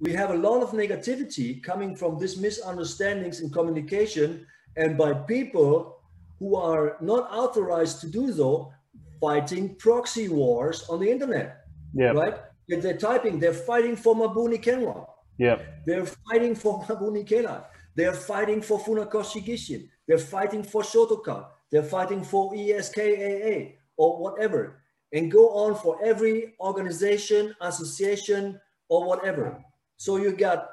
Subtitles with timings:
[0.00, 5.96] we have a lot of negativity coming from these misunderstandings in communication and by people
[6.38, 8.72] who are not authorized to do so
[9.20, 11.64] fighting proxy wars on the internet
[11.94, 12.12] Yeah.
[12.12, 12.36] right?
[12.68, 15.06] If they're typing they're fighting for mabuni kenwa.
[15.38, 15.58] Yeah.
[15.86, 17.64] they're fighting for mabuni kela.
[17.96, 19.88] They're fighting for funakoshi gishin.
[20.06, 26.54] They're fighting for shotokan they're fighting for eskaa or whatever and go on for every
[26.60, 29.62] organization association or whatever
[29.98, 30.70] so you got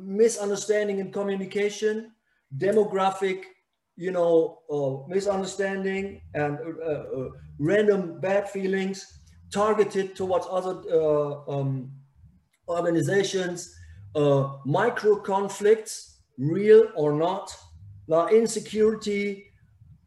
[0.00, 2.12] misunderstanding in communication
[2.58, 3.42] demographic
[3.96, 9.20] you know uh, misunderstanding and uh, uh, random bad feelings
[9.52, 11.90] targeted towards other uh, um,
[12.68, 13.74] organizations
[14.14, 17.52] uh, micro conflicts real or not
[18.06, 19.46] now insecurity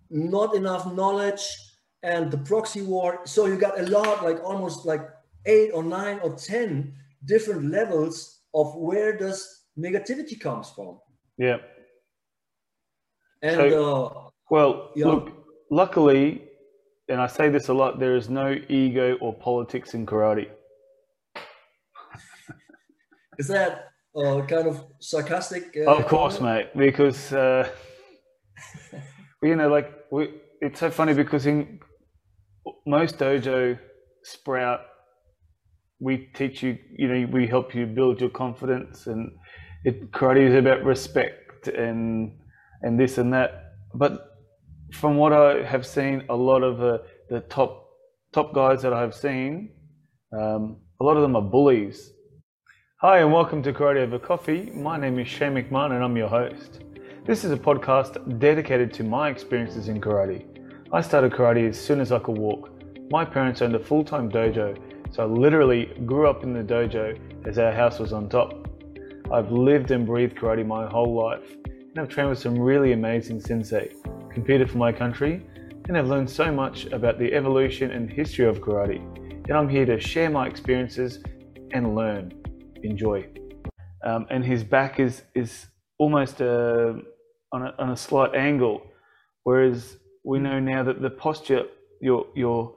[0.09, 1.41] not enough knowledge
[2.03, 3.21] and the proxy war.
[3.25, 5.07] So you got a lot like almost like
[5.45, 6.95] eight or nine or ten
[7.25, 10.99] different levels of where does negativity comes from
[11.37, 11.57] Yeah.
[13.41, 15.05] and So- uh, Well, Yeah.
[15.07, 15.29] look,
[15.69, 16.49] luckily,
[17.07, 20.49] and I say this a lot, there is no ego or politics in karate.
[23.37, 26.75] is that uh, kind of sarcastic uh, of course, comment?
[26.75, 27.69] mate, because uh,
[29.43, 31.79] you know, like we, it's so funny because in
[32.87, 33.77] most dojo
[34.23, 34.81] sprout,
[35.99, 39.31] we teach you, you know, we help you build your confidence, and
[39.83, 42.31] it karate is about respect and
[42.81, 43.73] and this and that.
[43.93, 44.37] But
[44.93, 47.87] from what I have seen, a lot of the, the top
[48.31, 49.71] top guys that I have seen,
[50.31, 52.13] um, a lot of them are bullies.
[53.01, 54.71] Hi, and welcome to Karate Over Coffee.
[54.73, 56.81] My name is Shane McMahon, and I'm your host.
[57.25, 60.45] This is a podcast dedicated to my experiences in karate.
[60.91, 62.71] I started karate as soon as I could walk.
[63.11, 64.77] My parents owned a full time dojo,
[65.11, 68.67] so I literally grew up in the dojo as our house was on top.
[69.31, 73.39] I've lived and breathed karate my whole life, and I've trained with some really amazing
[73.39, 73.93] sensei,
[74.31, 75.45] competed for my country,
[75.87, 79.01] and I've learned so much about the evolution and history of karate.
[79.47, 81.23] And I'm here to share my experiences
[81.71, 82.33] and learn.
[82.83, 83.27] Enjoy.
[84.03, 85.67] Um, and his back is is
[85.97, 86.93] almost uh,
[87.51, 88.81] on, a, on a slight angle,
[89.43, 91.63] whereas we know now that the posture,
[92.01, 92.75] your your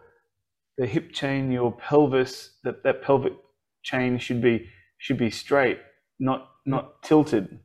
[0.78, 3.34] the hip chain, your pelvis, that, that pelvic
[3.82, 4.68] chain should be
[4.98, 5.78] should be straight,
[6.18, 7.60] not not tilted.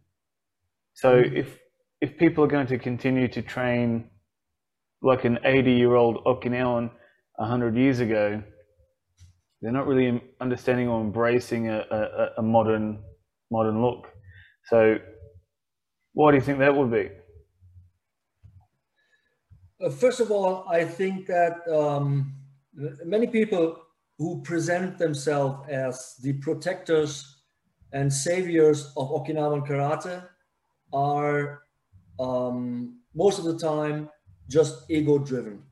[0.93, 1.59] So if
[2.01, 4.09] if people are going to continue to train
[5.01, 6.91] like an 80 year old Okinawan
[7.35, 8.41] 100 years ago,
[9.61, 13.03] they're not really understanding or embracing a, a, a modern
[13.51, 14.07] modern look.
[14.65, 14.97] So
[16.13, 17.09] why do you think that would be?
[19.79, 22.33] Uh, first of all, I think that um,
[23.05, 23.77] many people
[24.17, 27.43] who present themselves as the protectors
[27.93, 30.23] and saviors of Okinawan karate
[30.93, 31.63] are
[32.19, 34.09] um, most of the time
[34.49, 35.63] just ego driven.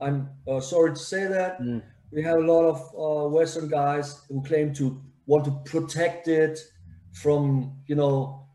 [0.00, 1.60] I'm uh, sorry to say that.
[1.60, 1.82] Mm.
[2.12, 6.58] We have a lot of uh, Western guys who claim to want to protect it
[7.12, 8.48] from, you know,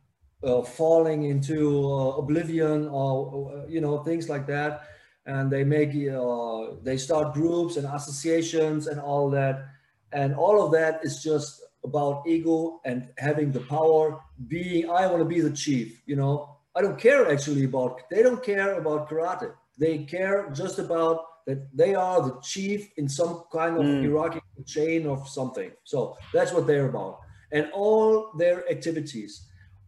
[0.43, 4.83] uh, falling into uh, oblivion or uh, you know things like that
[5.25, 9.65] and they make uh, they start groups and associations and all that.
[10.11, 14.17] And all of that is just about ego and having the power
[14.47, 16.55] being i want to be the chief you know?
[16.75, 19.51] I don't care actually about they don't care about karate.
[19.77, 24.01] They care just about that they are the chief in some kind of Mm.
[24.01, 25.71] hierarchical chain of something.
[25.83, 27.19] So that's what they're about.
[27.51, 29.33] And all their activities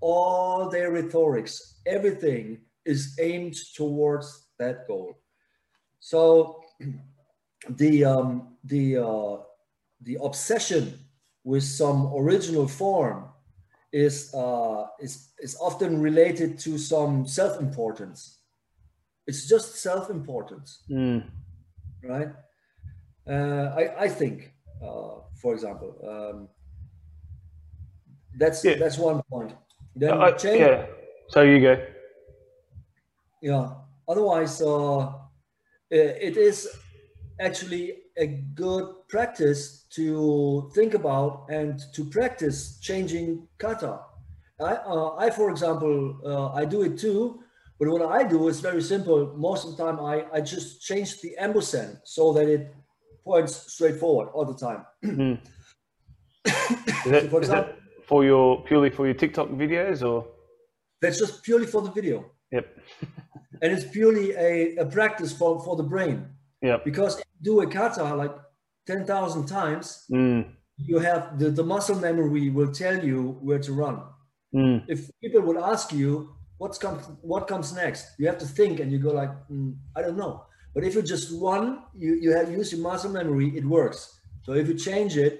[0.01, 4.27] all their rhetorics, everything is aimed towards
[4.59, 5.17] that goal.
[6.05, 6.61] So
[7.81, 9.37] the um, the uh,
[10.01, 10.99] the obsession
[11.43, 13.25] with some original form
[13.91, 18.37] is uh, is is often related to some self-importance.
[19.27, 21.23] It's just self-importance, Mm.
[22.03, 22.29] right?
[23.27, 24.53] Uh, I I think,
[24.85, 26.49] uh, for example, um,
[28.37, 28.77] that's Yeah.
[28.77, 29.55] that's one point.
[29.95, 30.85] Then I- change, yeah.
[31.29, 31.73] So you go.
[33.41, 33.73] yeah
[34.07, 35.24] otherwise uh,
[35.89, 36.67] it is
[37.39, 43.99] actually a good practice to think about and to practice changing kata
[44.61, 47.43] i, uh, I for example uh, i do it too
[47.77, 51.19] but what i do is very simple most of the time i, I just change
[51.21, 52.73] the embusen so that it
[53.23, 55.39] points straight forward all the time Mm.
[57.05, 57.73] Is that, for is that example
[58.07, 60.27] for your purely for your TikTok videos or?
[61.01, 62.65] that's just purely for the video Yep.
[63.61, 66.17] and it's purely a, a practice for, for the brain
[66.61, 66.83] Yep.
[66.85, 68.35] because do a kata like
[68.87, 70.41] 10,000 times, Mm.
[70.77, 73.97] you have the, the muscle memory will tell you where to run.
[74.53, 74.83] Mm.
[74.87, 76.09] If people would ask you
[76.57, 80.01] what's comes what comes next, you have to think and you go like, mm, I
[80.03, 80.33] don't know.
[80.73, 83.99] But if you just run, you, you have use your muscle memory, it works.
[84.43, 85.33] So if you change it,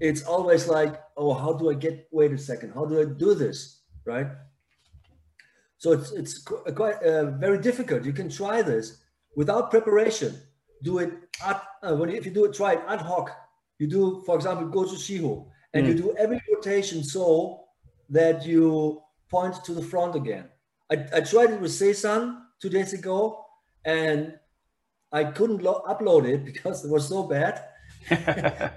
[0.00, 3.34] it's always like, oh, how do I get, wait a second, how do I do
[3.34, 4.28] this, right?
[5.80, 8.04] So it's, it's quite uh, very difficult.
[8.04, 8.98] You can try this
[9.34, 10.38] without preparation.
[10.82, 11.10] Do it
[11.42, 13.34] at, uh, when if you do it, try it ad hoc.
[13.78, 15.88] You do, for example, Gojushiho and mm.
[15.88, 17.64] you do every rotation so
[18.10, 19.00] that you
[19.30, 20.50] point to the front again.
[20.92, 23.42] I, I tried it with Seisan two days ago
[23.82, 24.34] and
[25.10, 27.64] I couldn't upload it because it was so bad.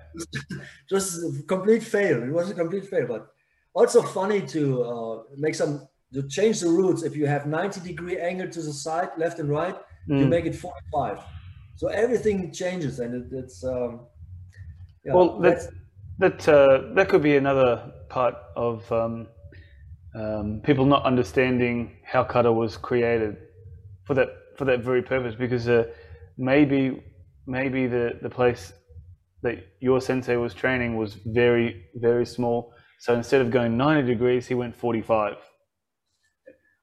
[0.89, 2.23] just a complete fail.
[2.23, 3.27] It was a complete fail, but
[3.73, 8.19] also funny to uh, make some to change the roots, If you have 90 degree
[8.19, 9.75] angle to the side, left and right,
[10.09, 10.19] mm.
[10.19, 11.19] you make it 45.
[11.75, 14.01] So everything changes, and it, it's um,
[15.03, 15.67] yeah, well that
[16.19, 19.27] that uh, that could be another part of um,
[20.15, 23.37] um, people not understanding how kata was created
[24.05, 25.85] for that for that very purpose because uh,
[26.37, 27.03] maybe
[27.47, 28.73] maybe the the place
[29.41, 34.47] that your sensei was training was very very small so instead of going 90 degrees
[34.47, 35.35] he went 45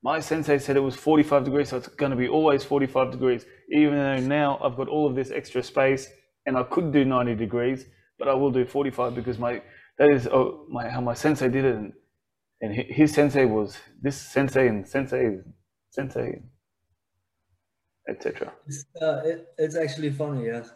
[0.03, 3.45] my sensei said it was 45 degrees so it's going to be always 45 degrees
[3.71, 6.09] even though now i've got all of this extra space
[6.47, 7.87] and i could do 90 degrees
[8.19, 9.63] but i will do 45 because my
[9.99, 11.93] that is oh, my how my sensei did it and,
[12.63, 15.37] and his sensei was this sensei and sensei
[15.91, 16.43] sensei
[18.11, 18.53] etc.
[18.67, 20.71] It's, uh, it, it's actually funny, yes.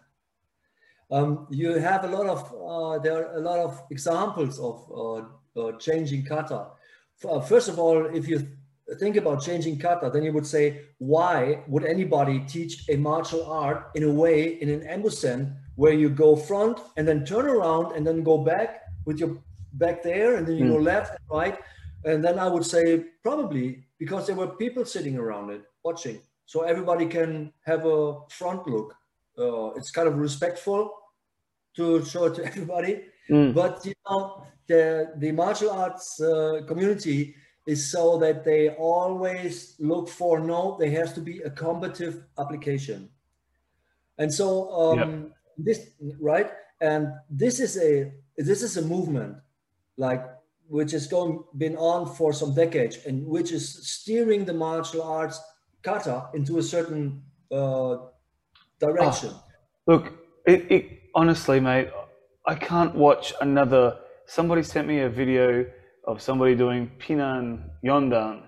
[1.11, 5.61] Um, you have a lot of uh, there are a lot of examples of uh,
[5.61, 6.69] uh changing kata.
[7.29, 8.47] Uh, first of all, if you
[8.95, 13.91] think about changing kata, then you would say, why would anybody teach a martial art
[13.95, 18.07] in a way in an embusen where you go front and then turn around and
[18.07, 19.39] then go back with your
[19.75, 20.73] back there and then you mm.
[20.73, 20.85] go hmm.
[20.85, 21.59] left and right?
[22.05, 26.63] And then I would say probably because there were people sitting around it watching so
[26.63, 28.95] everybody can have a front look.
[29.39, 30.93] Uh, it's kind of respectful
[31.77, 33.53] to show it to everybody, mm.
[33.55, 37.35] but you know the the martial arts uh, community
[37.67, 43.09] is so that they always look for no, there has to be a combative application,
[44.19, 45.31] and so um, yep.
[45.57, 45.91] this
[46.21, 46.51] right
[46.81, 49.37] and this is a this is a movement
[49.97, 50.25] like
[50.69, 55.41] which has going been on for some decades and which is steering the martial arts
[55.83, 57.23] kata into a certain
[57.53, 57.97] uh,
[58.81, 59.31] direction.
[59.33, 59.43] Oh,
[59.87, 60.13] look,
[60.47, 60.85] it, it,
[61.15, 61.91] honestly, mate,
[62.47, 63.99] I can't watch another.
[64.27, 65.67] Somebody sent me a video
[66.07, 68.43] of somebody doing Pinan Yondan,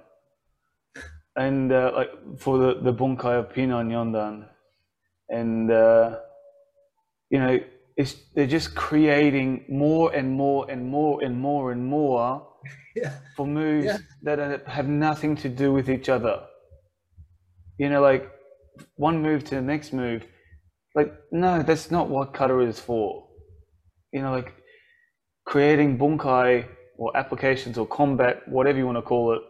[1.36, 4.48] and uh, like for the the bunkai of Pinan Yondan,
[5.28, 6.18] and uh,
[7.30, 7.58] you know,
[7.96, 12.46] it's they're just creating more and more and more and more and more
[12.96, 13.14] yeah.
[13.36, 13.98] for moves yeah.
[14.22, 16.40] that have nothing to do with each other
[17.78, 18.30] you know, like
[18.96, 20.24] one move to the next move.
[20.94, 23.28] Like, no, that's not what kata is for.
[24.12, 24.54] You know, like
[25.44, 29.42] creating bunkai or applications or combat, whatever you want to call it,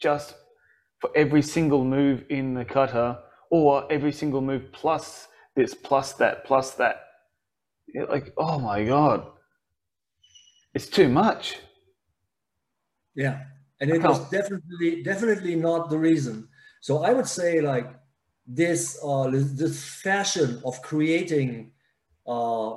[0.00, 0.34] just
[0.98, 3.20] for every single move in the kata
[3.50, 7.04] or every single move plus this, plus that, plus that.
[7.86, 9.26] You're like, oh my God,
[10.74, 11.56] it's too much.
[13.14, 13.42] Yeah.
[13.80, 16.48] And it was definitely, definitely not the reason
[16.82, 17.88] so I would say like
[18.44, 21.70] this uh, this fashion of creating
[22.26, 22.76] uh,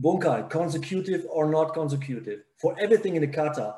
[0.00, 3.74] bunkai, consecutive or not consecutive, for everything in the kata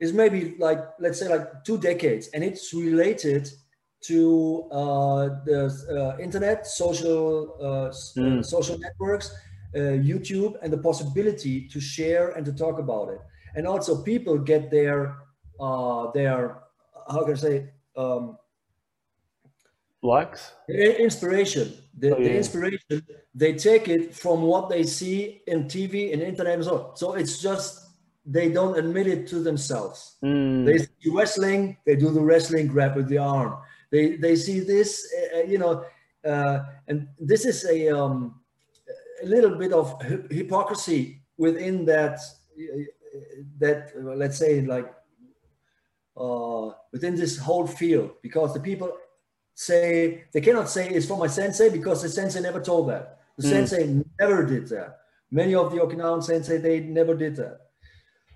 [0.00, 3.48] is maybe like let's say like two decades, and it's related
[4.02, 5.60] to uh, the
[5.90, 8.44] uh, internet, social uh, mm.
[8.44, 9.32] social networks,
[9.74, 13.20] uh, YouTube, and the possibility to share and to talk about it,
[13.54, 15.16] and also people get their
[15.60, 16.58] uh, their
[17.08, 18.36] how can I say um,
[20.02, 22.28] likes inspiration the, oh, yeah.
[22.28, 23.02] the, inspiration
[23.34, 27.14] they take it from what they see in tv and internet and so on so
[27.14, 27.90] it's just
[28.24, 30.64] they don't admit it to themselves mm.
[30.64, 33.56] they see wrestling they do the wrestling grab with the arm
[33.90, 35.84] they they see this uh, uh you know
[36.24, 38.40] uh, and this is a um,
[39.22, 42.20] a little bit of hypocrisy within that
[43.58, 44.92] that let's say like
[46.16, 48.92] uh, within this whole field because the people
[49.54, 53.18] say they cannot say it's from my sensei because the sensei never told that.
[53.38, 53.50] The mm.
[53.50, 54.98] sensei never did that.
[55.30, 57.58] Many of the Okinawan sensei they never did that.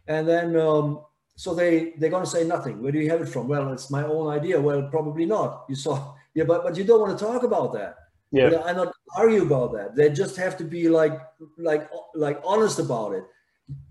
[0.08, 1.00] And then um,
[1.36, 2.82] so they they're gonna say nothing.
[2.82, 3.48] Where do you have it from?
[3.48, 4.60] Well, it's my own idea.
[4.60, 5.64] Well, probably not.
[5.68, 7.96] You saw yeah, but but you don't want to talk about that.
[8.32, 9.94] Yeah, I not argue about that.
[9.94, 11.20] They just have to be like
[11.58, 13.24] like like honest about it.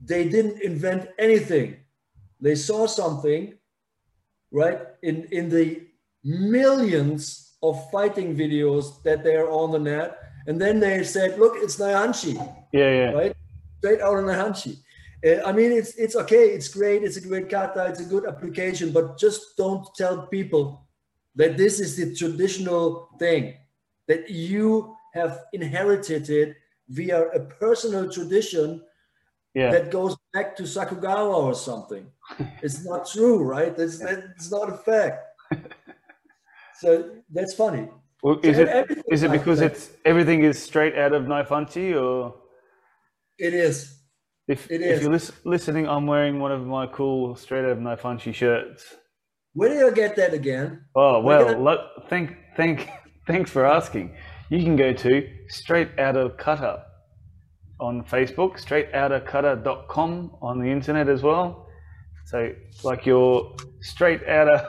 [0.04, 1.76] they didn't invent anything.
[2.40, 3.54] They saw something,
[4.52, 4.80] right?
[5.02, 5.88] In in the
[6.24, 11.54] millions of fighting videos that they are on the net, and then they said, "Look,
[11.58, 12.36] it's Naihanchi."
[12.72, 13.12] Yeah, yeah.
[13.12, 13.36] Right,
[13.80, 14.78] straight out of Naihanchi.
[15.26, 18.26] Uh, I mean, it's it's okay, it's great, it's a great kata, it's a good
[18.28, 20.86] application, but just don't tell people
[21.36, 23.56] that this is the traditional thing
[24.08, 26.56] that you have inherited it
[26.90, 28.82] via a personal tradition
[29.56, 29.72] Yeah.
[29.72, 32.06] that goes back to Sakugawa or something.
[32.62, 33.74] it's not true, right?
[33.76, 35.20] That's that's not a fact.
[36.82, 36.90] so
[37.32, 37.90] that's funny.
[38.26, 39.74] Well, is it is it because that.
[39.74, 42.34] it's everything is straight out of Naifanchi or
[43.38, 44.00] It is.
[44.48, 47.78] if It if you're lis- listening, I'm wearing one of my cool straight out of
[47.78, 48.96] Naifanchi shirts.
[49.54, 50.86] Where did I get that again?
[50.96, 52.90] Oh well, can lo- thank thank
[53.28, 54.16] thanks for asking.
[54.50, 56.82] You can go to straight out of cutter
[57.80, 61.68] on Facebook, straightoutacutter.com on the internet as well.
[62.26, 64.62] So like your straight out of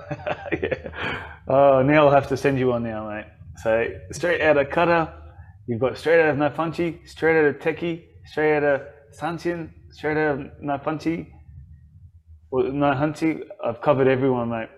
[0.62, 1.24] yeah.
[1.48, 3.24] Oh, now I'll have to send you one now, mate.
[3.62, 5.12] So straight out of cutter,
[5.66, 8.82] you've got straight out of Nafunchi, straight out of Tekki, straight out of
[9.18, 11.28] Sanshin, straight out of Nafunchi,
[12.50, 13.40] or Nahunchi.
[13.64, 14.68] I've covered everyone, mate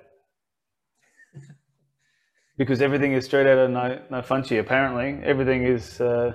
[2.59, 6.01] because everything is straight out of no, no Apparently, everything is.
[6.01, 6.33] Uh,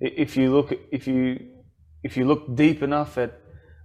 [0.00, 1.38] if you look, if you
[2.02, 3.38] if you look deep enough at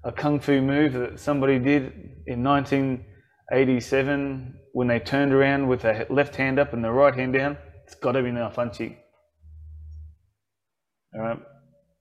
[0.04, 1.92] a kung fu move that somebody did
[2.28, 7.34] in 1987 when they turned around with their left hand up and the right hand
[7.34, 7.58] down,
[7.92, 8.96] it's got to be no Funchi.
[11.14, 11.40] All right.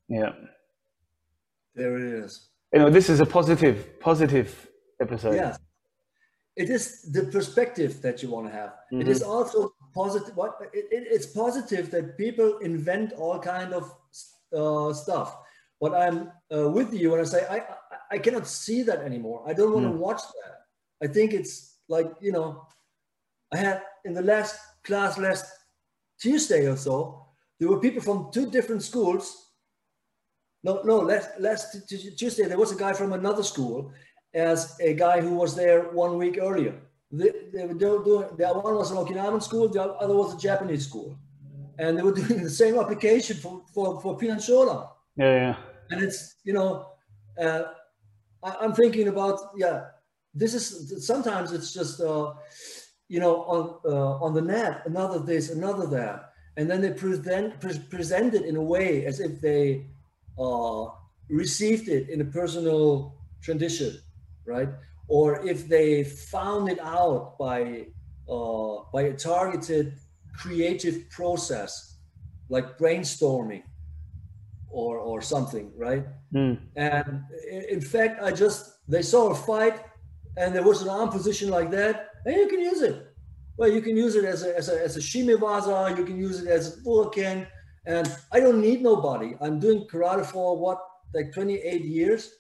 [0.09, 0.31] Yeah.
[1.75, 2.49] There it is.
[2.73, 4.69] Anyway, this is a positive, positive
[5.01, 5.35] episode.
[5.35, 5.59] Yes.
[6.55, 8.75] It is the perspective that you want to have.
[8.93, 10.37] It is also positive.
[10.37, 13.93] What it, it, it's positive that people invent all kind of
[14.57, 15.37] uh, stuff.
[15.81, 17.65] But I'm uh, with you when I say I, I
[18.13, 19.43] I cannot see that anymore.
[19.47, 20.55] I don't want to watch that.
[21.03, 22.67] I think it's like you know,
[23.53, 25.47] I had in the last class last
[26.21, 27.27] Tuesday or so,
[27.59, 29.51] there were people from two different schools
[30.63, 30.99] no, no.
[30.99, 33.93] Last last Tuesday there was a guy from another school,
[34.35, 36.75] as a guy who was there one week earlier.
[37.11, 38.03] They, they were doing.
[38.37, 41.17] The one was an Okinawan school, the other was a Japanese school,
[41.79, 44.91] and they were doing the same application for for for Pinanchola.
[45.17, 45.35] Yeah.
[45.35, 45.57] Yeah.
[45.91, 46.87] And it's you know,
[47.41, 47.63] uh,
[48.43, 49.87] I, I'm thinking about yeah.
[50.33, 52.35] This is sometimes it's just uh,
[53.11, 53.63] you know on
[53.93, 58.45] uh, on the net another this another that, and then they present pre- present it
[58.51, 59.87] in a way as if they
[60.39, 60.87] uh,
[61.29, 63.93] received it in a personal tradition,
[64.47, 64.69] right?
[65.09, 67.89] Or if they found it out by
[68.29, 69.99] uh, by a targeted
[70.43, 71.99] creative process,
[72.49, 73.65] like brainstorming
[74.71, 76.07] or or something, right?
[76.33, 76.61] Mm.
[76.77, 77.25] And
[77.69, 79.81] in fact, I just they saw a fight,
[80.37, 83.15] and there was an arm position like that, and you can use it.
[83.57, 85.97] Well, you can use it as a as a as a shimewaza.
[85.97, 87.47] You can use it as a budokan,
[87.87, 89.35] and I don't need nobody.
[89.41, 90.79] I'm doing karate for what
[91.15, 92.31] like 28 years.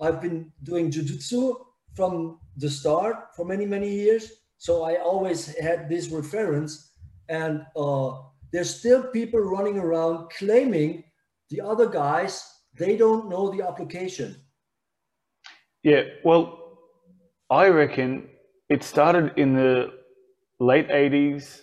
[0.00, 1.54] I've been doing jujutsu
[1.94, 4.30] from the start for many many years.
[4.58, 6.92] So I always had this reference,
[7.28, 8.18] and uh,
[8.52, 11.04] there's still people running around claiming
[11.50, 12.44] the other guys
[12.78, 14.36] they don't know the application.
[15.82, 16.78] Yeah, well,
[17.48, 18.28] I reckon
[18.68, 19.92] it started in the
[20.58, 21.60] late 80s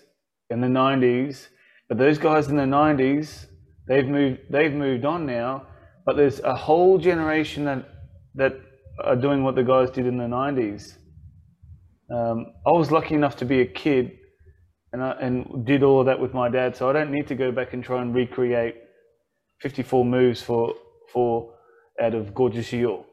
[0.50, 1.48] and the 90s,
[1.90, 3.48] but those guys in the 90s,
[3.88, 5.68] they've moved they've moved on now,
[6.06, 7.86] but there's a whole generation that
[8.36, 8.54] that
[9.04, 10.98] are doing what the guys did in the 90s.
[12.14, 14.12] Um, I was lucky enough to be a kid
[14.92, 17.36] and I, and did all of that with my dad, so I don't need to
[17.36, 18.76] go back and try and recreate
[19.62, 20.76] 54 moves for
[21.12, 21.54] for
[22.02, 23.04] out of Gojushiho.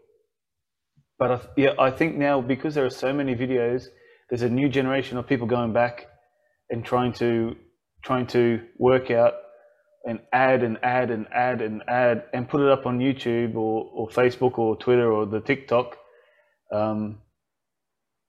[1.21, 3.85] But I, yeah, I think now because there are so many videos,
[4.31, 6.07] there's a new generation of people going back
[6.71, 7.55] and trying to
[8.03, 9.35] trying to work out
[10.07, 13.91] and add and add and add and add and put it up on YouTube or,
[13.95, 15.99] or Facebook or Twitter or the TikTok,
[16.73, 17.19] um,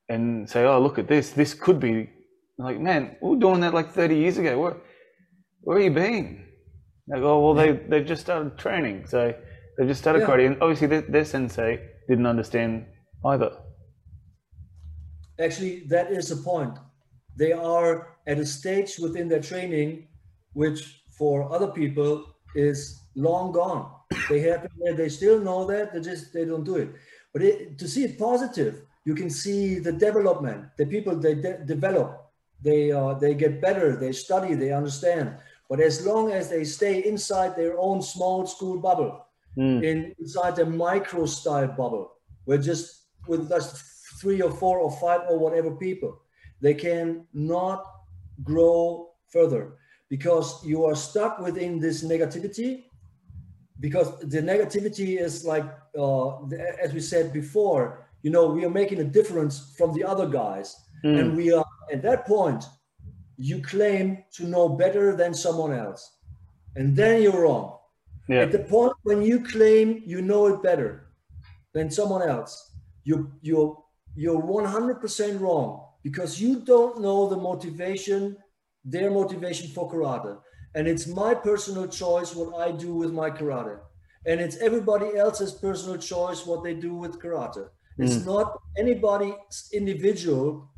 [0.09, 1.31] and say, "Oh, look at this!
[1.31, 2.09] This could be."
[2.57, 4.59] Like, man, we were doing that like 30 years ago.
[4.59, 4.77] Where,
[5.61, 6.45] where are you been?
[7.07, 9.33] They go, well, they they've just started training, so
[9.77, 10.27] they've just started Yeah.
[10.27, 12.85] karate, and obviously their, their sensei didn't understand
[13.25, 13.51] either.
[15.39, 16.77] Actually, that is the point.
[17.35, 20.07] They are at a stage within their training,
[20.53, 23.91] which for other people is long gone.
[24.29, 26.89] They have they still know that they just they don't do it.
[27.33, 30.65] But it, to see it positive, you can see the development.
[30.77, 32.31] The people they de- develop,
[32.61, 33.95] they uh, they get better.
[33.95, 34.53] They study.
[34.53, 35.37] They understand.
[35.69, 39.25] But as long as they stay inside their own small school bubble,
[39.57, 39.83] mm.
[39.83, 42.13] in inside a micro style bubble.
[42.45, 43.83] Where just with just
[44.19, 46.21] three or four or five or whatever people.
[46.61, 47.83] They can not
[48.43, 49.77] grow further
[50.09, 52.85] because you are stuck within this negativity
[53.79, 55.65] because the negativity is like
[55.97, 56.45] uh,
[56.83, 60.75] as we said before you know we are making a difference from the other guys.
[61.03, 61.19] Mm.
[61.19, 62.63] and we are at that point
[63.37, 66.17] you claim to know better than someone else.
[66.75, 67.80] And then you're wrong
[68.27, 68.41] yeah.
[68.41, 71.07] at the point when you claim you know it better
[71.73, 72.71] than someone else
[73.03, 73.77] you you're
[74.15, 78.35] you're 100% wrong because you don't know the motivation
[78.83, 80.37] their motivation for karate
[80.75, 83.77] and it's my personal choice what i do with my karate
[84.25, 88.25] and it's everybody else's personal choice what they do with karate it's mm.
[88.25, 90.69] not anybody's individual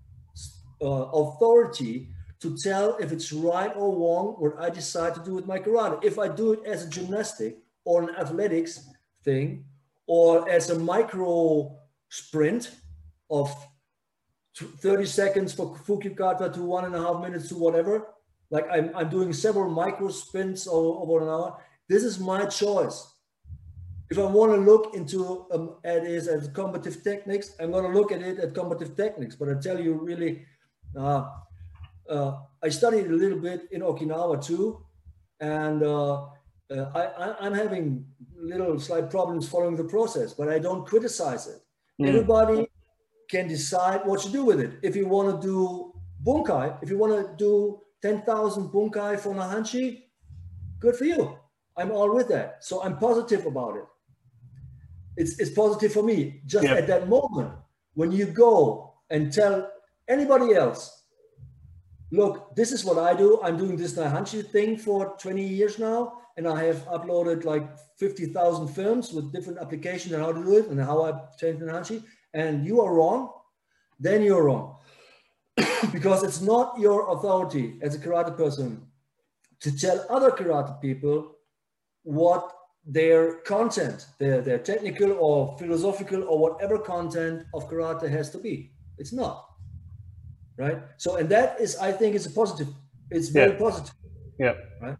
[0.81, 2.09] uh, authority
[2.43, 6.03] to tell if it's right or wrong what I decide to do with my karate.
[6.03, 8.87] If I do it as a gymnastic or an athletics
[9.23, 9.65] thing,
[10.05, 11.77] or as a micro
[12.09, 12.71] sprint
[13.29, 13.49] of
[14.55, 18.07] 30 seconds for Fukyugata to one and a half minutes to whatever,
[18.51, 21.57] like I'm, I'm doing several micro sprints over an hour.
[21.87, 23.13] This is my choice
[24.13, 27.97] if I want to look into um, at is as combative techniques, I'm going to
[27.97, 29.35] look at it at combative techniques.
[29.35, 30.45] But I tell you, really,
[30.95, 31.25] uh,
[32.09, 34.83] uh, I studied a little bit in Okinawa too,
[35.39, 36.25] and uh,
[36.71, 38.05] uh I, am having
[38.35, 41.61] little slight problems following the process, but I don't criticize it.
[42.01, 42.07] Mm.
[42.09, 42.67] Everybody
[43.29, 44.79] can decide what to do with it.
[44.81, 45.93] If you want to do
[46.25, 50.03] bunkai, if you want to do 10,000 bunkai for Naihanchi,
[50.79, 51.37] good for you.
[51.77, 52.63] I'm all with that.
[52.63, 53.85] So I'm positive about it
[55.17, 56.41] it's, it's positive for me.
[56.45, 56.75] Just yeah.
[56.75, 57.51] at that moment,
[57.93, 59.69] when you go and tell
[60.07, 61.02] anybody else,
[62.13, 63.39] look, this is what I do.
[63.43, 67.67] I'm doing this Naihanchi thing for 20 years now, and I have uploaded like
[67.97, 72.03] 50,000 films with different applications and how to do it and how I change Naihanchi,
[72.33, 73.31] and you are wrong,
[73.99, 74.77] then you're wrong.
[75.91, 78.85] because it's not your authority as a karate person
[79.59, 81.31] to tell other karate people
[82.03, 82.51] what
[82.85, 88.71] their content, their, their technical or philosophical or whatever content of karate has to be.
[88.97, 89.52] It's not.
[90.57, 90.79] Right.
[90.97, 92.67] So, and that is, I think, is a positive.
[93.09, 93.57] It's very yeah.
[93.57, 93.95] positive.
[94.39, 94.53] Yeah.
[94.81, 94.97] Right.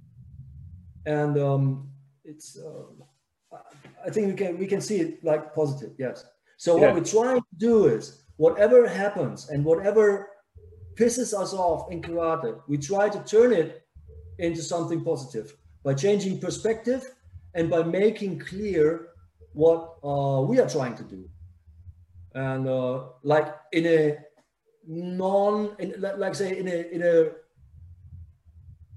[1.06, 1.90] And um,
[2.24, 3.58] it's, uh,
[4.06, 5.94] I think we can we can see it like positive.
[5.98, 6.26] Yes.
[6.58, 6.94] So what yeah.
[6.94, 10.30] we're trying to do is whatever happens and whatever
[10.96, 13.84] pisses us off in karate, we try to turn it
[14.40, 17.04] into something positive by changing perspective
[17.54, 19.10] and by making clear
[19.54, 21.30] what uh, we are trying to do.
[22.34, 24.18] And uh, like in a
[24.88, 27.32] non, in, like say in a in a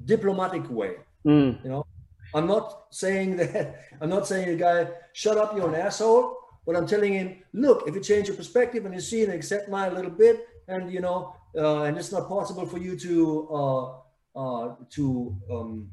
[0.05, 0.97] diplomatic way,
[1.27, 1.63] mm.
[1.63, 1.87] you know.
[2.35, 3.81] I'm not saying that.
[4.01, 6.37] I'm not saying a guy, shut up, you're an asshole.
[6.67, 9.69] But I'm telling him, look, if you change your perspective and you see and accept
[9.69, 13.85] my little bit, and you know, uh, and it's not possible for you to uh,
[14.35, 15.89] uh, to um,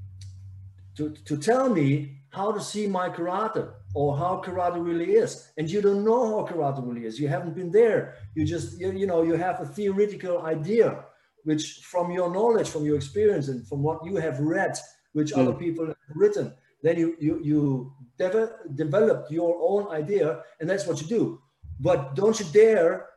[0.98, 5.52] to to tell me how to see my karate or how karate really is.
[5.58, 7.20] And you don't know how karate really is.
[7.20, 8.16] You haven't been there.
[8.36, 11.06] You just you, you know you have a theoretical idea
[11.44, 14.78] which from your knowledge from your experience and from what you have read
[15.12, 15.40] which mm.
[15.40, 16.54] other people have written
[16.84, 21.42] then you you you de- develop your own idea and that's what you do.
[21.80, 23.08] But don't you dare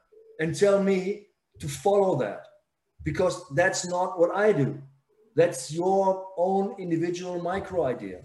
[0.40, 1.26] and tell me
[1.60, 2.46] to follow that
[3.06, 4.78] because that's not what i do
[5.36, 8.22] that's your own individual micro idea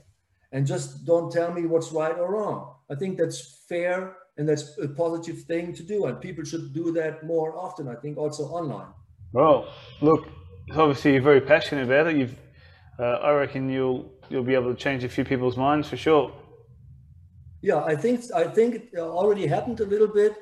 [0.51, 2.75] and just don't tell me what's right or wrong.
[2.89, 6.91] I think that's fair and that's a positive thing to do, and people should do
[6.93, 7.87] that more often.
[7.87, 8.87] I think also online.
[9.33, 9.67] Well,
[10.01, 10.27] look,
[10.73, 12.17] obviously you're very passionate about it.
[12.17, 12.35] You've,
[12.97, 16.31] uh, I reckon you'll you'll be able to change a few people's minds for sure.
[17.61, 20.35] Yeah, I think I think it already happened a little bit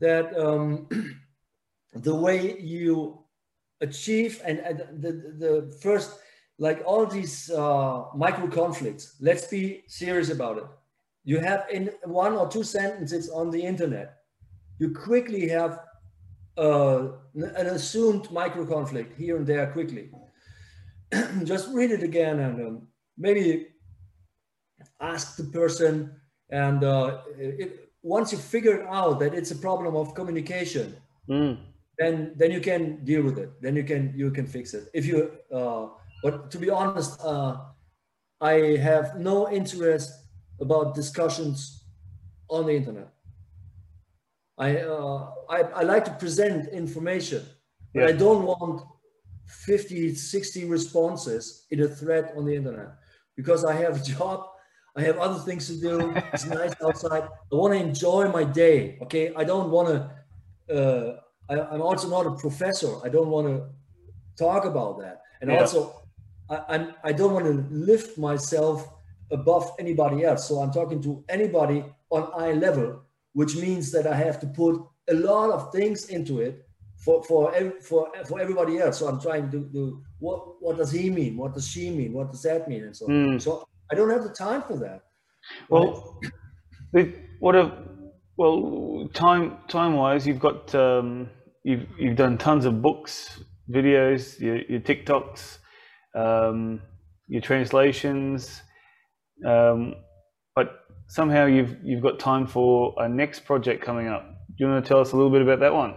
[0.00, 0.88] that um,
[1.94, 3.25] the way you
[3.80, 6.18] achieve and, and the the first
[6.58, 10.64] like all these uh, micro conflicts, let's be serious about it.
[11.24, 14.18] You have in one or two sentences on the internet,
[14.78, 15.80] you quickly have
[16.56, 20.10] uh, an assumed micro conflict here and there quickly.
[21.44, 23.68] Just read it again and um, maybe
[25.00, 26.12] ask the person.
[26.50, 30.96] And uh, it, once you figure out that it's a problem of communication,
[31.28, 31.58] mm.
[31.98, 33.50] Then then you can deal with it.
[33.60, 34.88] Then you can you can fix it.
[34.92, 35.88] If you uh,
[36.22, 37.58] but to be honest, uh,
[38.40, 40.10] I have no interest
[40.60, 41.84] about discussions
[42.48, 43.12] on the internet.
[44.58, 47.44] I, uh, I, I, like to present information,
[47.92, 48.08] but yeah.
[48.08, 48.82] I don't want
[49.46, 52.88] 50, 60 responses in a thread on the internet
[53.36, 54.46] because I have a job.
[54.96, 56.14] I have other things to do.
[56.32, 57.24] It's nice outside.
[57.24, 58.98] I want to enjoy my day.
[59.02, 60.74] Okay, I don't want to.
[60.74, 62.92] Uh, I, am also not a professor.
[63.04, 63.64] I don't want to
[64.36, 65.22] talk about that.
[65.40, 65.60] And yeah.
[65.60, 66.02] also,
[66.50, 68.88] I, I'm I don't want to lift myself
[69.30, 70.48] above anybody else.
[70.48, 74.80] So I'm talking to anybody on eye level, which means that I have to put
[75.08, 78.98] a lot of things into it for for for for everybody else.
[78.98, 81.36] So I'm trying to do what what does he mean?
[81.36, 82.12] What does she mean?
[82.12, 82.84] What does that mean?
[82.84, 83.40] And so mm.
[83.40, 85.02] so I don't have the time for that.
[85.68, 86.20] Well,
[86.92, 87.14] right?
[87.40, 87.72] what a
[88.36, 91.30] well time time wise, you've got um,
[91.66, 95.58] you've you've done tons of books, videos, your, your TikToks,
[96.14, 96.80] um,
[97.26, 98.62] your translations,
[99.44, 99.96] um,
[100.54, 104.24] but somehow you've you've got time for a next project coming up.
[104.48, 105.94] Do you want to tell us a little bit about that one?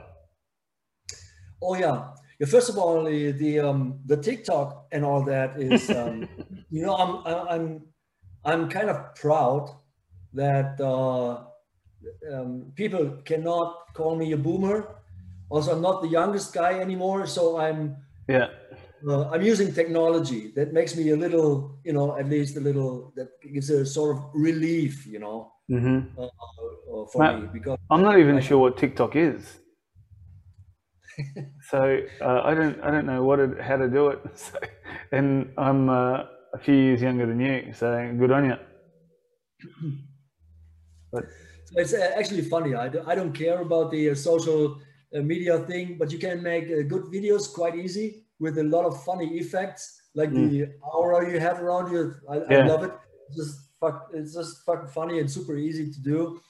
[1.62, 2.10] Oh yeah.
[2.40, 6.28] Yeah, first of all, the the, um, the TikTok and all that is, um,
[6.72, 7.82] you know, I'm I'm
[8.44, 9.70] I'm kind of proud
[10.34, 11.44] that uh,
[12.34, 14.99] um, people cannot call me a boomer.
[15.50, 18.48] Also, I'm not the youngest guy anymore, so I'm yeah.
[19.08, 23.14] Uh, I'm using technology that makes me a little, you know, at least a little
[23.16, 26.20] that gives a sort of relief, you know, mm-hmm.
[26.20, 29.60] uh, uh, for Matt, me because I'm not even I, sure what TikTok is
[31.70, 34.20] so uh, I don't I don't know what it, how to do it.
[34.36, 34.58] So,
[35.12, 38.58] and I'm uh, a few years younger than you, so good on you.
[41.12, 41.24] But
[41.66, 42.76] so it's uh, actually funny.
[42.76, 44.80] I, do, I don't care about the uh, social
[45.14, 49.04] media thing, but you can make uh, good videos quite easy with a lot of
[49.04, 50.50] funny effects, like mm.
[50.50, 52.14] the aura you have around you.
[52.30, 52.60] I, yeah.
[52.60, 52.92] I love it.
[53.28, 56.42] It's just fuck, it's just fucking funny and super easy to do.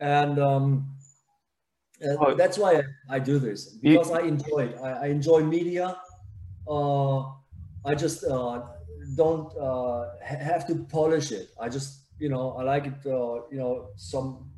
[0.00, 0.96] And um,
[2.02, 2.34] uh, oh.
[2.34, 4.78] That's why I, I, do this because I enjoy it.
[4.82, 5.96] I, I enjoy media.
[6.68, 7.20] Uh,
[7.84, 8.62] I just uh,
[9.16, 11.50] don't uh, have to polish it.
[11.60, 14.50] I just, you know, I like it, uh, you know, some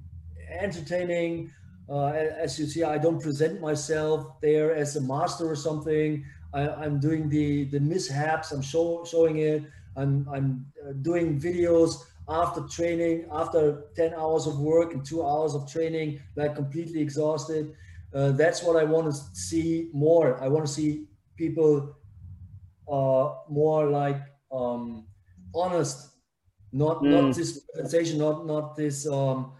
[0.58, 1.50] entertaining.
[1.88, 6.24] Uh, as you see, I don't present myself there as a master or something.
[6.52, 8.52] I, am doing the the mishaps.
[8.52, 9.64] I'm show, showing it.
[9.96, 10.66] I'm I'm
[11.02, 16.54] doing videos after training, after 10 hours of work and two hours of training, like
[16.54, 17.74] completely exhausted.
[18.14, 20.42] Uh, that's what I want to see more.
[20.42, 21.96] I want to see people
[22.90, 24.20] uh, more like
[24.52, 25.06] um,
[25.54, 26.10] honest,
[26.72, 27.10] not mm.
[27.10, 29.52] not this sensation, not not this um,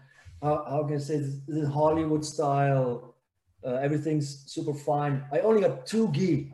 [0.45, 3.15] how, how can I say this, this Hollywood style.
[3.65, 5.23] Uh, everything's super fine.
[5.33, 6.53] I only got two gi.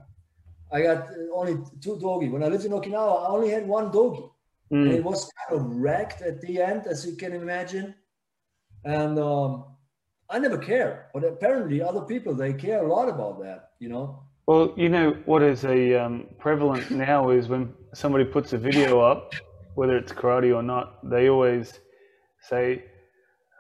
[0.72, 2.32] I got only two dogi.
[2.32, 4.30] When I lived in Okinawa, I only had one dogi.
[4.72, 4.94] Mm.
[4.94, 7.94] It was kind of wrecked at the end, as you can imagine.
[8.86, 9.66] And um,
[10.30, 14.24] I never care, but apparently other people they care a lot about that, you know.
[14.48, 19.02] Well, you know what is a um, prevalent now is when somebody puts a video
[19.02, 19.34] up,
[19.76, 21.82] whether it's karate or not, they always
[22.40, 22.86] say,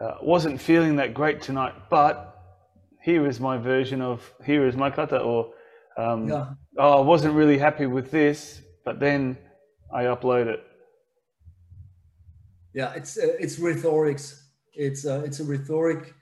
[0.01, 2.15] uh, "Wasn't feeling that great tonight, but
[3.01, 5.53] here is my version of here is my kata," or
[5.97, 6.53] um, yeah.
[6.77, 9.37] "Oh, I wasn't really happy with this, but then
[9.93, 10.61] I upload it."
[12.73, 16.13] yeah it's uh, it's rhetorics it's uh, it's a rhetoric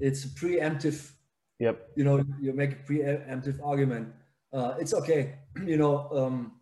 [0.00, 1.12] it's a preemptive
[1.58, 4.08] yep you know you make a preemptive argument
[4.52, 6.52] uh, it's okay you know um,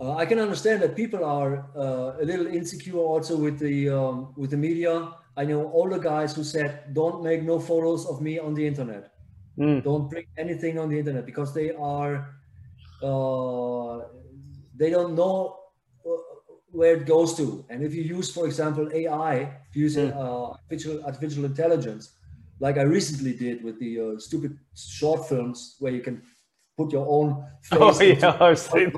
[0.00, 4.32] uh, I can understand that people are uh, a little insecure also with the um,
[4.36, 5.12] with the media.
[5.36, 9.12] I know older guys who said, "Don't make no photos of me on the internet.
[9.58, 9.82] Mm.
[9.82, 12.34] Don't bring anything on the internet because they are
[13.02, 14.00] uh,
[14.76, 15.58] they don't know
[16.70, 17.64] where it goes to.
[17.70, 20.16] And if you use, for example, AI, using mm.
[20.16, 22.12] uh, artificial, artificial intelligence,
[22.60, 26.22] like I recently did with the uh, stupid short films where you can
[26.78, 27.28] put your own
[27.72, 28.22] oh, face.
[28.22, 28.92] Oh, yeah, I've seen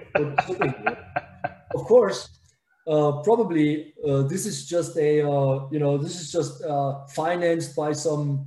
[1.74, 2.28] Of course,
[2.86, 7.74] uh, probably uh, this is just a, uh, you know, this is just uh, financed
[7.74, 8.46] by some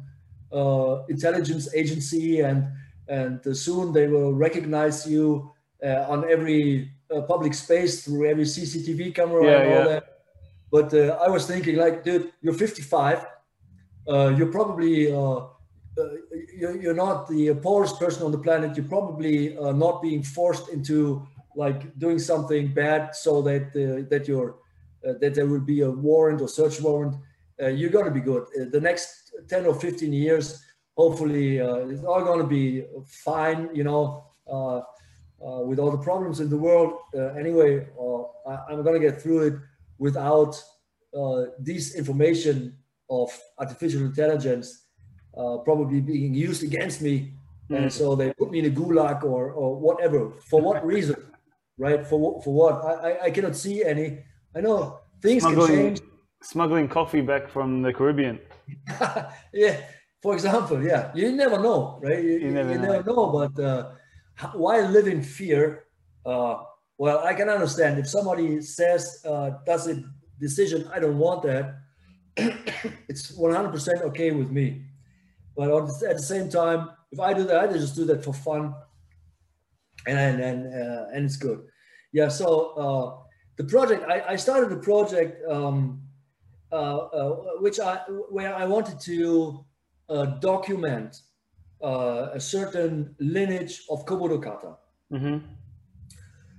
[1.10, 2.60] intelligence agency and
[3.08, 5.52] and soon they will recognize you
[6.14, 9.88] on every uh, public space through every CCTV camera yeah, and all yeah.
[9.88, 10.04] that.
[10.72, 13.26] But uh, I was thinking, like, dude, you're 55.
[14.08, 15.48] Uh, you're probably uh, uh,
[16.58, 18.76] you're, you're, not the poorest person on the planet.
[18.76, 23.74] You're probably uh, not being forced into like doing something bad so that
[24.10, 24.56] that you're
[25.04, 27.16] that there will be a warrant or search warrant.
[27.60, 28.46] you're gonna be good.
[28.72, 30.64] the next 10 or 15 years,
[30.98, 33.70] hopefully, it's all gonna be fine.
[33.74, 34.24] You know
[35.44, 36.94] uh, with all the problems in the world.
[37.14, 39.54] Uh, anyway, uh, I, am going to get through it
[39.98, 40.56] without
[41.60, 42.78] this information
[43.10, 43.30] of
[43.60, 44.83] artificial intelligence
[45.64, 47.34] probably being used against me.
[47.70, 50.32] And so they put me in a gulag or, or whatever.
[50.50, 51.16] For what reason?
[51.80, 52.06] right?
[52.06, 52.76] For for what?
[52.86, 54.08] I I, I cannot see any.
[54.56, 56.02] I know things Smuggling, can change.
[56.44, 58.40] smuggling coffee back from the Caribbean.
[59.54, 59.76] yeah.
[60.22, 62.24] For example, yeah, you never know, right?
[62.24, 62.92] You, You never you know.
[62.92, 63.24] never know.
[63.40, 63.82] But uh,
[64.54, 65.86] why live in fear?
[66.26, 66.56] Uh,
[66.98, 69.96] well, I can understand if somebody says uh, does a
[70.40, 71.66] decision, I don't want that.
[73.10, 74.86] it's 100% okay with me.
[75.56, 78.74] But at the same time, if I do that, I just do that for fun,
[80.08, 81.68] and and and, uh, and it's good.
[82.12, 82.30] Yeah.
[82.30, 82.48] So
[82.84, 83.24] uh,
[83.58, 86.02] the project, I, I started a project, um,
[86.72, 87.98] uh, uh, which I
[88.30, 89.66] where I wanted to
[90.10, 91.22] uh, document
[91.84, 94.78] uh, a certain lineage of Komodo kata.
[95.12, 95.38] hmm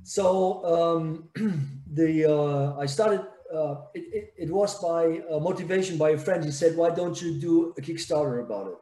[0.04, 0.26] So
[0.74, 1.28] um,
[1.92, 3.26] the uh, I started.
[3.54, 6.44] Uh, it, it, it was by uh, motivation by a friend.
[6.44, 8.78] He said, "Why don't you do a Kickstarter about it?"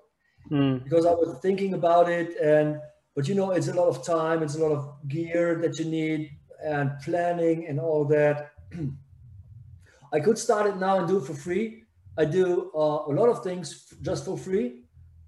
[0.51, 0.85] Mm.
[0.85, 2.81] Because I was thinking about it, and
[3.15, 5.85] but you know, it's a lot of time, it's a lot of gear that you
[5.85, 6.31] need,
[6.65, 8.53] and planning and all that.
[10.13, 11.85] I could start it now and do it for free.
[12.19, 14.83] I do uh, a lot of things just for free,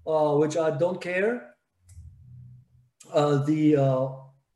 [0.05, 1.55] uh, which I don't care.
[3.11, 4.07] Uh, the uh,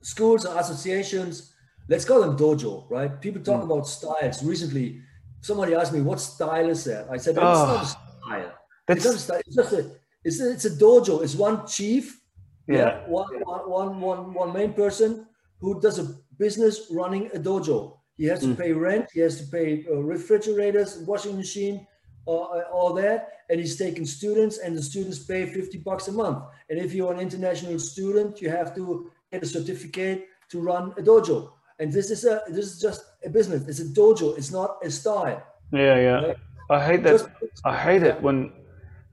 [0.01, 1.53] schools and associations,
[1.87, 3.19] let's call them dojo, right?
[3.21, 4.43] People talk about styles.
[4.43, 5.01] Recently,
[5.41, 8.53] somebody asked me, "What style is that?" I said, "It's Oh, not a style.
[8.89, 9.41] It's not a style.
[9.45, 9.91] It's just a.
[10.23, 11.23] It's a, it's a dojo.
[11.23, 12.19] It's one chief,
[12.67, 13.05] yeah.
[13.07, 15.27] one, one, one, one, one main person
[15.59, 16.05] who does a
[16.37, 17.97] business running a dojo.
[18.17, 18.57] He has to Mm.
[18.57, 19.05] pay rent.
[19.13, 21.87] He has to pay uh, refrigerators, washing machine,
[22.27, 22.31] uh,
[22.77, 26.39] all that, and he's taking students, and the students pay fifty bucks a month.
[26.69, 31.01] And if you're an international student, you have to get a certificate to run a
[31.01, 31.51] dojo.
[31.79, 33.65] And this is a this is just a business.
[33.69, 34.37] It's a dojo.
[34.37, 35.41] It's not a style.
[35.71, 36.19] Yeah, yeah.
[36.25, 36.37] Right.
[36.69, 37.11] I hate that.
[37.11, 37.29] Just-
[37.63, 38.51] I hate it when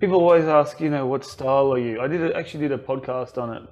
[0.00, 2.00] people always ask, you know, what style are you?
[2.00, 3.62] I did a, actually did a podcast on it,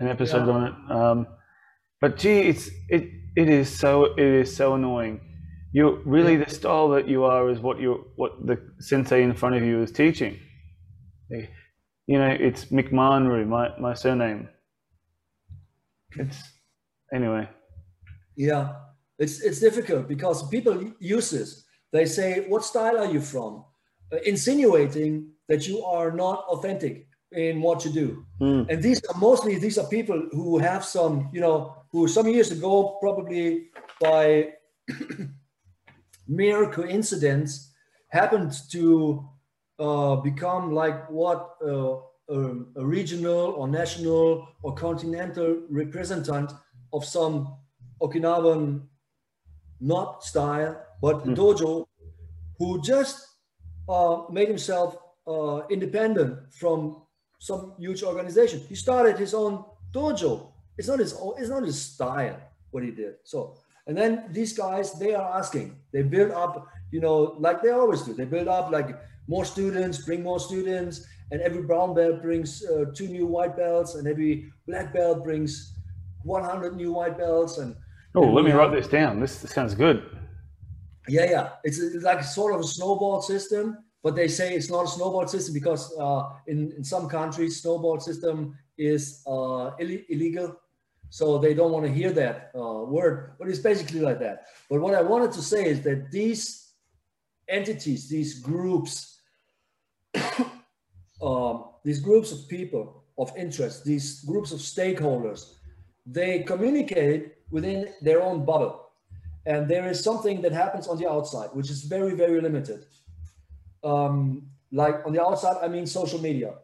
[0.00, 0.52] an episode Yeah.
[0.54, 0.90] on it.
[0.90, 1.26] Um,
[2.00, 3.04] but gee, it's it
[3.36, 5.20] it is so it is so annoying.
[5.72, 9.54] You really the style that you are is what you what the sensei in front
[9.56, 10.38] of you is teaching.
[12.06, 14.48] You know, it's McMahonry, my my surname.
[16.18, 16.42] It's
[17.14, 17.48] anyway.
[18.36, 18.74] Yeah,
[19.18, 21.64] it's it's difficult because people use this.
[21.92, 23.64] They say, "What style are you from?"
[24.12, 28.26] Uh, insinuating that you are not authentic in what you do.
[28.42, 28.66] Mm.
[28.68, 32.50] And these are mostly these are people who have some, you know, who some years
[32.50, 33.70] ago probably
[34.00, 34.52] by
[36.28, 37.72] mere coincidence
[38.08, 39.26] happened to
[39.78, 41.96] uh, become like what uh,
[42.28, 42.38] a,
[42.76, 46.54] a regional or national or continental representative
[46.92, 47.56] of some
[48.02, 48.82] Okinawan
[49.80, 51.32] not style, but Hmm.
[51.32, 51.86] dojo,
[52.58, 53.31] who just
[53.88, 57.02] uh, made himself uh, independent from
[57.38, 58.60] some huge organization.
[58.68, 60.52] He started his own dojo.
[60.78, 62.38] It's not his own, it's not his style
[62.70, 63.14] what he did.
[63.24, 65.76] So and then these guys they are asking.
[65.92, 68.14] They build up, you know, like they always do.
[68.14, 68.96] They build up like
[69.28, 73.94] more students, bring more students, and every brown belt brings uh, two new white belts,
[73.96, 75.74] and every black belt brings
[76.24, 77.74] 100 new white belts, and
[78.14, 79.20] Oh, and let me have- write this down.
[79.20, 80.02] This, this sounds good.
[81.08, 81.48] Yeah, yeah.
[81.64, 85.26] It's, it's like sort of a snowball system, but they say it's not a snowball
[85.26, 90.56] system because uh, in, in some countries, snowball system is uh, Ill- illegal.
[91.10, 94.46] So they don't want to hear that uh, word, but it's basically like that.
[94.70, 96.72] But what I wanted to say is that these
[97.48, 99.20] entities, these groups,
[101.22, 105.54] um, these groups of people of interest, these groups of stakeholders,
[106.06, 108.81] they communicate within their own bubble
[109.46, 112.86] and there is something that happens on the outside which is very very limited
[113.84, 116.54] um, like on the outside i mean social media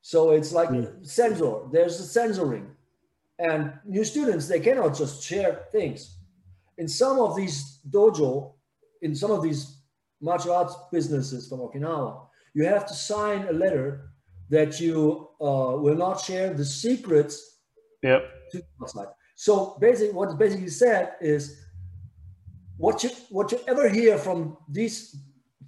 [0.00, 1.06] so it's like Mm.
[1.06, 2.66] censor there's a censoring
[3.38, 6.00] and new students they cannot just share things
[6.78, 8.54] in some of these dojo
[9.02, 9.60] in some of these
[10.20, 13.86] martial arts businesses from okinawa you have to sign a letter
[14.50, 17.34] that you uh, will not share the secrets
[18.02, 18.22] Yep.
[18.50, 19.06] to the outside.
[19.36, 21.42] So basically, what's basically said is
[22.84, 24.38] what you what you ever hear from
[24.78, 24.96] these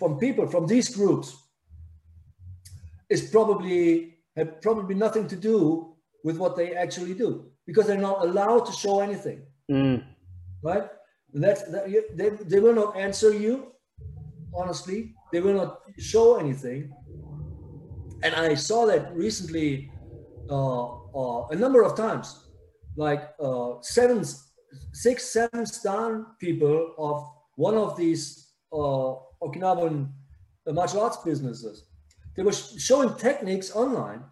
[0.00, 1.28] from people from these groups
[3.14, 3.82] is probably
[4.36, 5.56] have probably nothing to do
[6.26, 7.30] with what they actually do
[7.68, 9.38] because they're not allowed to show anything,
[9.70, 9.98] Mm.
[10.62, 10.86] right?
[11.32, 13.52] That's that, you- they, they will not answer you
[14.60, 14.98] honestly.
[15.32, 16.80] They will not show anything.
[18.24, 19.90] And I saw that recently
[20.50, 20.86] uh,
[21.20, 22.26] uh, a number of times
[22.96, 24.18] like uh, seven,
[24.92, 30.08] six, seven star people of one of these uh, Okinawan
[30.66, 31.84] uh, martial arts businesses.
[32.36, 34.22] They were sh- showing techniques online,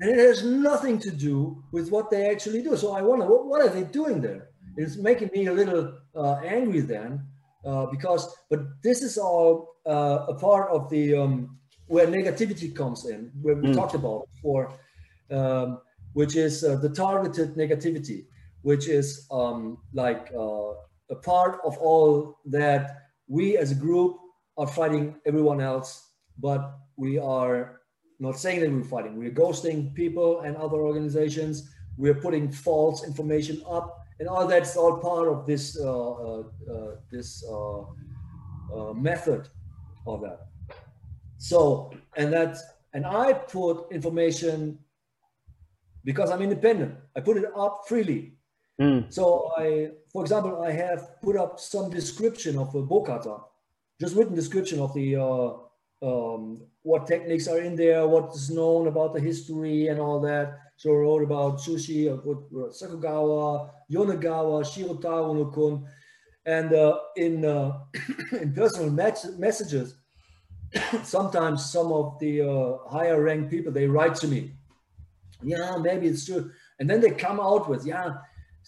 [0.00, 2.76] and it has nothing to do with what they actually do.
[2.76, 4.48] So I wonder, what, what are they doing there?
[4.76, 7.24] It's making me a little uh, angry then
[7.64, 13.06] uh, because, but this is all uh, a part of the um, where negativity comes
[13.06, 13.74] in, where we mm.
[13.74, 14.72] talked about before,
[15.30, 15.80] um,
[16.12, 18.26] which is uh, the targeted negativity,
[18.66, 20.72] which is um, like uh,
[21.14, 22.82] a part of all that
[23.28, 24.16] we as a group
[24.58, 25.88] are fighting everyone else,
[26.36, 27.82] but we are
[28.18, 29.16] not saying that we're fighting.
[29.16, 31.70] We're ghosting people and other organizations.
[31.96, 33.86] We're putting false information up,
[34.18, 37.82] and all that's all part of this uh, uh, uh this uh,
[38.74, 39.48] uh, method
[40.08, 40.40] of that.
[41.38, 44.80] So, and that's and I put information
[46.02, 46.96] because I'm independent.
[47.14, 48.35] I put it up freely.
[48.80, 49.12] Mm.
[49.12, 53.42] So I, for example, I have put up some description of a bokata,
[54.00, 55.52] just written description of the uh,
[56.02, 60.58] um, what techniques are in there, what is known about the history and all that.
[60.76, 65.86] So I wrote about Shushi, uh, Sakugawa, Yonegawa, Shirotaro no Kon,
[66.44, 67.78] and uh, in uh,
[68.32, 69.96] in personal messages,
[71.02, 74.52] sometimes some of the uh, higher ranked people they write to me,
[75.42, 78.16] yeah, maybe it's true, and then they come out with, yeah,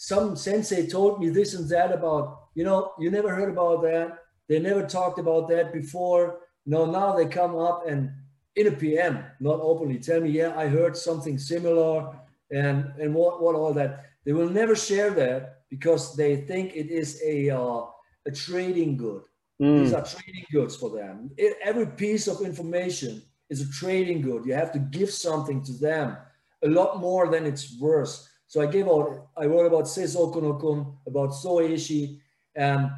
[0.00, 4.18] some sensei told me this and that about, you know, you never heard about that.
[4.48, 6.38] They never talked about that before.
[6.64, 8.12] No, now they come up and
[8.54, 12.14] in a PM, not openly, tell me, yeah, I heard something similar
[12.52, 14.04] and and what what all that.
[14.24, 17.86] They will never share that because they think it is a uh,
[18.24, 19.22] a trading good.
[19.60, 19.80] Mm.
[19.80, 21.30] These are trading goods for them.
[21.36, 24.46] It, every piece of information is a trading good.
[24.46, 26.16] You have to give something to them,
[26.62, 28.27] a lot more than it's worth.
[28.48, 32.18] So I gave out, I wrote about Seiso Kunokun, about Soeishi,
[32.56, 32.90] and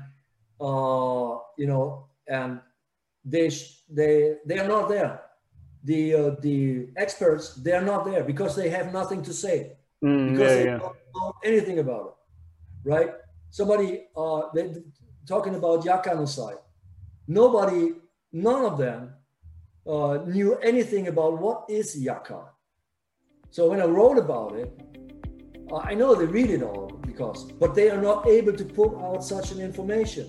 [0.60, 2.60] uh, you know, and
[3.24, 3.50] they
[3.90, 5.20] they they are not there.
[5.82, 10.32] The uh, the experts they are not there because they have nothing to say mm,
[10.32, 10.78] because yeah, they yeah.
[10.78, 12.16] don't know anything about
[12.84, 13.10] it, right?
[13.50, 14.72] Somebody uh, they
[15.26, 16.54] talking about Yakanosai.
[17.26, 17.94] Nobody,
[18.32, 19.14] none of them
[19.86, 22.50] uh, knew anything about what is Yaka.
[23.50, 24.70] So when I wrote about it,
[25.72, 29.22] I know they read it all because, but they are not able to put out
[29.22, 30.26] such an information.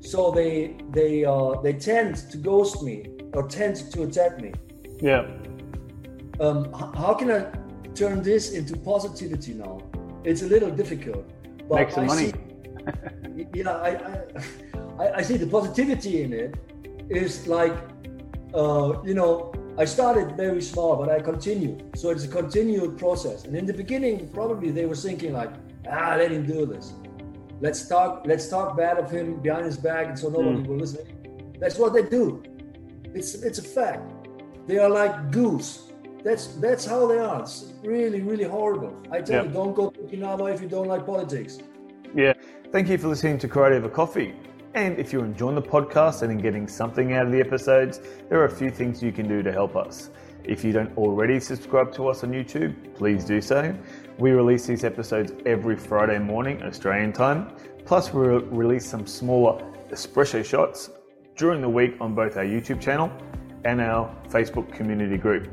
[0.00, 4.52] So they they uh, they tend to ghost me or tend to attack me.
[5.00, 5.26] Yeah.
[6.40, 7.46] Um, how can I
[7.94, 9.82] turn this into positivity now?
[10.24, 11.28] It's a little difficult.
[11.68, 12.32] But Make some I money.
[12.32, 13.90] See, yeah, I,
[14.98, 16.56] I I see the positivity in it
[17.10, 17.76] is like
[18.54, 21.90] uh, you know I started very small, but I continued.
[21.96, 23.44] So it's a continued process.
[23.44, 25.50] And in the beginning, probably they were thinking like,
[25.90, 26.92] ah, let him do this.
[27.60, 30.66] Let's talk, let's talk bad of him behind his back, and so nobody mm.
[30.66, 31.06] will listen.
[31.60, 32.42] That's what they do.
[33.14, 34.10] It's it's a fact.
[34.66, 35.90] They are like goose.
[36.24, 37.40] That's that's how they are.
[37.40, 38.96] It's really, really horrible.
[39.10, 39.46] I tell yep.
[39.46, 41.58] you, don't go to Okinawa if you don't like politics.
[42.14, 42.32] Yeah.
[42.72, 44.34] Thank you for listening to Karate Over Coffee.
[44.74, 48.44] And if you're enjoying the podcast and getting something out of the episodes, there are
[48.44, 50.10] a few things you can do to help us.
[50.44, 53.76] If you don't already subscribe to us on YouTube, please do so.
[54.18, 57.52] We release these episodes every Friday morning, Australian time.
[57.84, 60.90] Plus, we release some smaller espresso shots
[61.36, 63.10] during the week on both our YouTube channel
[63.64, 65.48] and our Facebook community group.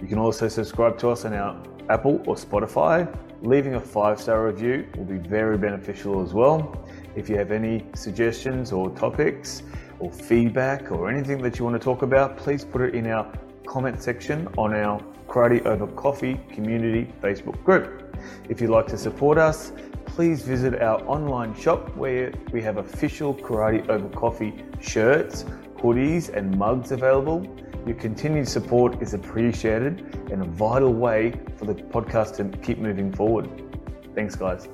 [0.00, 3.16] You can also subscribe to us on our Apple or Spotify.
[3.42, 6.84] Leaving a five star review will be very beneficial as well.
[7.20, 9.62] If you have any suggestions or topics
[9.98, 13.30] or feedback or anything that you want to talk about, please put it in our
[13.66, 18.16] comment section on our Karate Over Coffee community Facebook group.
[18.48, 19.72] If you'd like to support us,
[20.06, 25.44] please visit our online shop where we have official Karate Over Coffee shirts,
[25.76, 27.46] hoodies, and mugs available.
[27.84, 30.00] Your continued support is appreciated
[30.32, 33.46] and a vital way for the podcast to keep moving forward.
[34.14, 34.68] Thanks, guys.